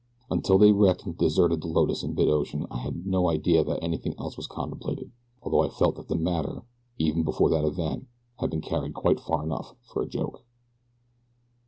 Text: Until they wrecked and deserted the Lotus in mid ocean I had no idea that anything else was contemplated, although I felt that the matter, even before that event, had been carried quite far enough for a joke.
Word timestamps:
Until 0.31 0.57
they 0.57 0.71
wrecked 0.71 1.05
and 1.05 1.15
deserted 1.15 1.61
the 1.61 1.67
Lotus 1.67 2.01
in 2.01 2.15
mid 2.15 2.27
ocean 2.27 2.65
I 2.71 2.77
had 2.77 3.05
no 3.05 3.29
idea 3.29 3.63
that 3.63 3.83
anything 3.83 4.15
else 4.17 4.35
was 4.35 4.47
contemplated, 4.47 5.11
although 5.43 5.61
I 5.63 5.69
felt 5.69 5.95
that 5.97 6.07
the 6.07 6.15
matter, 6.15 6.63
even 6.97 7.21
before 7.23 7.51
that 7.51 7.63
event, 7.65 8.07
had 8.39 8.49
been 8.49 8.61
carried 8.61 8.95
quite 8.95 9.19
far 9.19 9.43
enough 9.43 9.75
for 9.83 10.01
a 10.01 10.07
joke. 10.09 10.43